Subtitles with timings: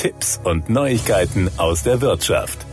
[0.00, 2.64] Tipps und Neuigkeiten aus der Wirtschaft.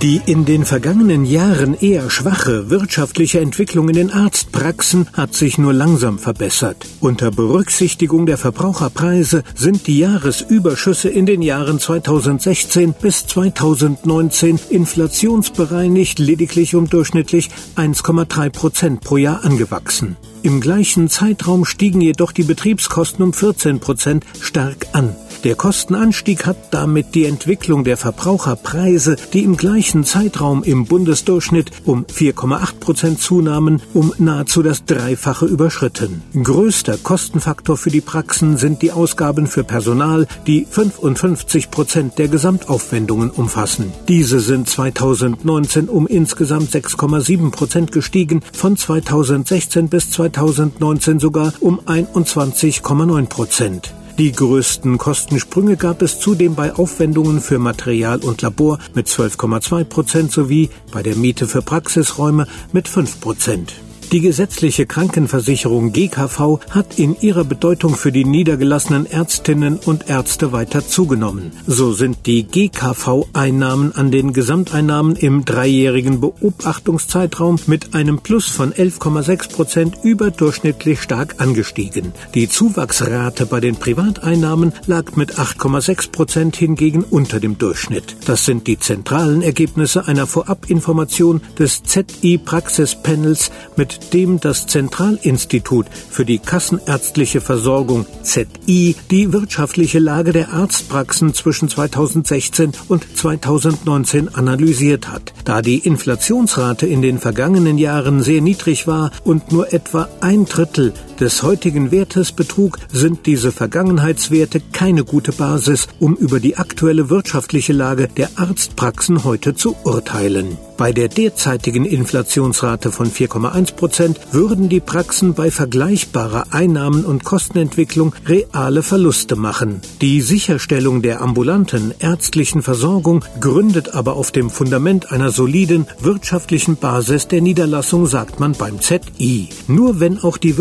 [0.00, 5.74] Die in den vergangenen Jahren eher schwache wirtschaftliche Entwicklung in den Arztpraxen hat sich nur
[5.74, 6.86] langsam verbessert.
[7.00, 16.74] Unter Berücksichtigung der Verbraucherpreise sind die Jahresüberschüsse in den Jahren 2016 bis 2019 inflationsbereinigt lediglich
[16.74, 20.16] um durchschnittlich 1,3 Prozent pro Jahr angewachsen.
[20.42, 25.14] Im gleichen Zeitraum stiegen jedoch die Betriebskosten um 14 Prozent stark an.
[25.44, 32.04] Der Kostenanstieg hat damit die Entwicklung der Verbraucherpreise, die im gleichen Zeitraum im Bundesdurchschnitt um
[32.04, 36.22] 4,8 Prozent zunahmen, um nahezu das Dreifache überschritten.
[36.40, 43.30] Größter Kostenfaktor für die Praxen sind die Ausgaben für Personal, die 55 Prozent der Gesamtaufwendungen
[43.30, 43.92] umfassen.
[44.08, 53.26] Diese sind 2019 um insgesamt 6,7 Prozent gestiegen, von 2016 bis 2019 sogar um 21,9
[53.26, 53.94] Prozent.
[54.18, 60.32] Die größten Kostensprünge gab es zudem bei Aufwendungen für Material und Labor mit 12,2 Prozent
[60.32, 63.72] sowie bei der Miete für Praxisräume mit 5 Prozent.
[64.10, 70.86] Die gesetzliche Krankenversicherung GKV hat in ihrer Bedeutung für die niedergelassenen Ärztinnen und Ärzte weiter
[70.86, 71.52] zugenommen.
[71.66, 79.52] So sind die GKV-Einnahmen an den Gesamteinnahmen im dreijährigen Beobachtungszeitraum mit einem Plus von 11,6
[79.52, 82.12] Prozent überdurchschnittlich stark angestiegen.
[82.34, 88.16] Die Zuwachsrate bei den Privateinnahmen lag mit 8,6 Prozent hingegen unter dem Durchschnitt.
[88.26, 96.38] Das sind die zentralen Ergebnisse einer Vorabinformation des ZI-Praxispanels mit dem das Zentralinstitut für die
[96.38, 105.32] kassenärztliche Versorgung ZI die wirtschaftliche Lage der Arztpraxen zwischen 2016 und 2019 analysiert hat.
[105.44, 110.92] Da die Inflationsrate in den vergangenen Jahren sehr niedrig war und nur etwa ein Drittel
[111.22, 117.72] des heutigen Wertes betrug, sind diese Vergangenheitswerte keine gute Basis, um über die aktuelle wirtschaftliche
[117.72, 120.58] Lage der Arztpraxen heute zu urteilen.
[120.82, 128.12] Bei der derzeitigen Inflationsrate von 4,1 Prozent würden die Praxen bei vergleichbarer Einnahmen- und Kostenentwicklung
[128.26, 129.80] reale Verluste machen.
[130.00, 137.28] Die Sicherstellung der ambulanten ärztlichen Versorgung gründet aber auf dem Fundament einer soliden wirtschaftlichen Basis
[137.28, 139.50] der Niederlassung, sagt man beim ZI.
[139.68, 140.58] Nur wenn auch die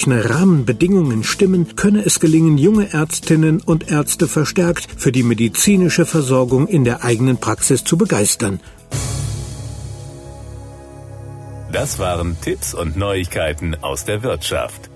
[0.00, 6.68] wirtschaftlichen Rahmenbedingungen stimmen, könne es gelingen, junge Ärztinnen und Ärzte verstärkt für die medizinische Versorgung
[6.68, 8.60] in der eigenen Praxis zu begeistern.
[11.72, 14.89] Das waren Tipps und Neuigkeiten aus der Wirtschaft.